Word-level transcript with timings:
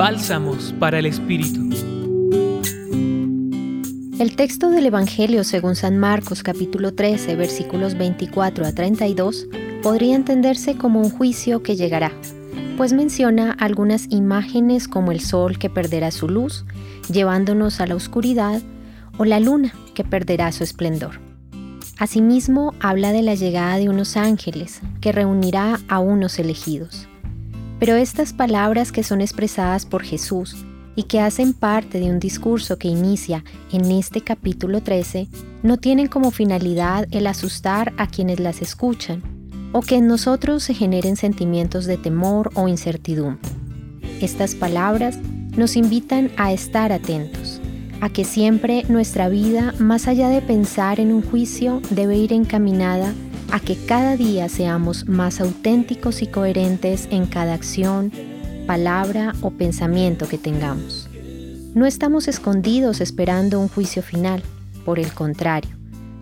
Bálsamos 0.00 0.74
para 0.78 0.98
el 0.98 1.04
Espíritu. 1.04 1.60
El 4.18 4.34
texto 4.34 4.70
del 4.70 4.86
Evangelio 4.86 5.44
según 5.44 5.76
San 5.76 5.98
Marcos 5.98 6.42
capítulo 6.42 6.94
13 6.94 7.36
versículos 7.36 7.98
24 7.98 8.64
a 8.64 8.72
32 8.72 9.46
podría 9.82 10.16
entenderse 10.16 10.74
como 10.76 11.02
un 11.02 11.10
juicio 11.10 11.62
que 11.62 11.76
llegará, 11.76 12.12
pues 12.78 12.94
menciona 12.94 13.52
algunas 13.52 14.06
imágenes 14.08 14.88
como 14.88 15.12
el 15.12 15.20
sol 15.20 15.58
que 15.58 15.68
perderá 15.68 16.10
su 16.12 16.30
luz, 16.30 16.64
llevándonos 17.12 17.82
a 17.82 17.86
la 17.86 17.94
oscuridad, 17.94 18.62
o 19.18 19.26
la 19.26 19.38
luna 19.38 19.74
que 19.94 20.02
perderá 20.02 20.50
su 20.52 20.64
esplendor. 20.64 21.20
Asimismo, 21.98 22.72
habla 22.80 23.12
de 23.12 23.20
la 23.20 23.34
llegada 23.34 23.76
de 23.76 23.90
unos 23.90 24.16
ángeles, 24.16 24.80
que 25.02 25.12
reunirá 25.12 25.78
a 25.88 25.98
unos 25.98 26.38
elegidos. 26.38 27.06
Pero 27.80 27.96
estas 27.96 28.34
palabras 28.34 28.92
que 28.92 29.02
son 29.02 29.22
expresadas 29.22 29.86
por 29.86 30.02
Jesús 30.02 30.66
y 30.96 31.04
que 31.04 31.20
hacen 31.20 31.54
parte 31.54 31.98
de 31.98 32.10
un 32.10 32.20
discurso 32.20 32.76
que 32.76 32.88
inicia 32.88 33.42
en 33.72 33.90
este 33.90 34.20
capítulo 34.20 34.82
13, 34.82 35.28
no 35.62 35.78
tienen 35.78 36.06
como 36.06 36.30
finalidad 36.30 37.08
el 37.10 37.26
asustar 37.26 37.94
a 37.96 38.06
quienes 38.06 38.38
las 38.38 38.60
escuchan 38.60 39.22
o 39.72 39.80
que 39.80 39.96
en 39.96 40.08
nosotros 40.08 40.62
se 40.62 40.74
generen 40.74 41.16
sentimientos 41.16 41.86
de 41.86 41.96
temor 41.96 42.50
o 42.54 42.68
incertidumbre. 42.68 43.48
Estas 44.20 44.54
palabras 44.54 45.16
nos 45.56 45.74
invitan 45.74 46.30
a 46.36 46.52
estar 46.52 46.92
atentos, 46.92 47.62
a 48.02 48.10
que 48.10 48.24
siempre 48.24 48.84
nuestra 48.90 49.30
vida, 49.30 49.72
más 49.78 50.06
allá 50.06 50.28
de 50.28 50.42
pensar 50.42 51.00
en 51.00 51.12
un 51.12 51.22
juicio, 51.22 51.80
debe 51.90 52.18
ir 52.18 52.34
encaminada 52.34 53.14
a 53.52 53.60
que 53.60 53.76
cada 53.76 54.16
día 54.16 54.48
seamos 54.48 55.08
más 55.08 55.40
auténticos 55.40 56.22
y 56.22 56.26
coherentes 56.26 57.08
en 57.10 57.26
cada 57.26 57.54
acción, 57.54 58.12
palabra 58.66 59.34
o 59.40 59.50
pensamiento 59.50 60.28
que 60.28 60.38
tengamos. 60.38 61.08
No 61.74 61.86
estamos 61.86 62.28
escondidos 62.28 63.00
esperando 63.00 63.60
un 63.60 63.68
juicio 63.68 64.02
final, 64.02 64.42
por 64.84 64.98
el 64.98 65.12
contrario, 65.12 65.70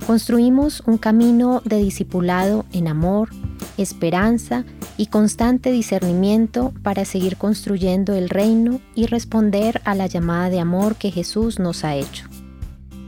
construimos 0.06 0.82
un 0.86 0.98
camino 0.98 1.62
de 1.64 1.78
discipulado 1.78 2.64
en 2.72 2.88
amor, 2.88 3.30
esperanza 3.76 4.64
y 4.96 5.06
constante 5.06 5.70
discernimiento 5.70 6.72
para 6.82 7.04
seguir 7.04 7.36
construyendo 7.36 8.14
el 8.14 8.28
reino 8.28 8.80
y 8.94 9.06
responder 9.06 9.80
a 9.84 9.94
la 9.94 10.06
llamada 10.06 10.50
de 10.50 10.60
amor 10.60 10.96
que 10.96 11.10
Jesús 11.10 11.58
nos 11.58 11.84
ha 11.84 11.94
hecho. 11.94 12.26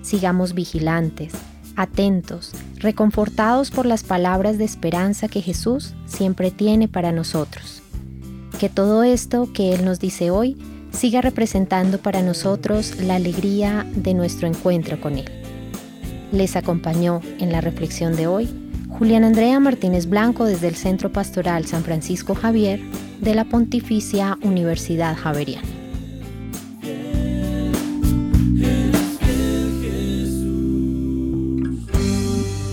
Sigamos 0.02 0.54
vigilantes, 0.54 1.32
atentos, 1.76 2.52
reconfortados 2.76 3.70
por 3.70 3.86
las 3.86 4.04
palabras 4.04 4.58
de 4.58 4.64
esperanza 4.64 5.28
que 5.28 5.42
Jesús 5.42 5.94
siempre 6.06 6.50
tiene 6.50 6.88
para 6.88 7.12
nosotros 7.12 7.80
que 8.60 8.68
todo 8.68 9.04
esto 9.04 9.48
que 9.54 9.72
Él 9.72 9.86
nos 9.86 10.00
dice 10.00 10.30
hoy 10.30 10.54
siga 10.92 11.22
representando 11.22 11.96
para 11.96 12.20
nosotros 12.20 13.00
la 13.00 13.14
alegría 13.14 13.86
de 13.94 14.12
nuestro 14.12 14.46
encuentro 14.46 15.00
con 15.00 15.16
Él. 15.16 15.24
Les 16.30 16.56
acompañó 16.56 17.22
en 17.38 17.52
la 17.52 17.62
reflexión 17.62 18.16
de 18.16 18.26
hoy 18.26 18.50
Julián 18.90 19.24
Andrea 19.24 19.58
Martínez 19.60 20.06
Blanco 20.10 20.44
desde 20.44 20.68
el 20.68 20.74
Centro 20.74 21.10
Pastoral 21.10 21.64
San 21.64 21.84
Francisco 21.84 22.34
Javier 22.34 22.80
de 23.22 23.34
la 23.34 23.46
Pontificia 23.46 24.36
Universidad 24.42 25.16
Javeriana. 25.16 25.79